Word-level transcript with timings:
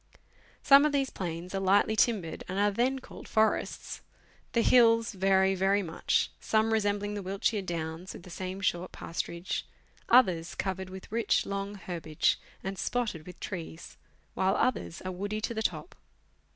Some 0.63 0.83
of 0.83 0.93
these 0.93 1.11
plains 1.11 1.53
are 1.53 1.59
lightly 1.59 1.95
timbered, 1.95 2.43
and 2.47 2.57
are 2.57 2.71
then 2.71 2.97
called 2.97 3.27
forests. 3.27 4.01
The 4.53 4.63
hills 4.63 5.11
vary 5.11 5.53
very 5.53 5.83
much, 5.83 6.31
some 6.39 6.73
resembling 6.73 7.13
the 7.13 7.21
Wiltshire 7.21 7.61
downs, 7.61 8.13
with 8.13 8.23
the 8.23 8.31
same 8.31 8.61
short 8.61 8.91
pasturage; 8.93 9.61
others 10.09 10.55
covered 10.55 10.89
with 10.89 11.11
rich, 11.11 11.45
long 11.45 11.75
herbage, 11.75 12.39
and 12.63 12.79
spotted 12.79 13.27
with 13.27 13.39
trees; 13.39 13.97
while 14.33 14.55
others 14.55 15.03
are 15.03 15.11
woody 15.11 15.39
to 15.41 15.53
the 15.53 15.61
top. 15.61 15.93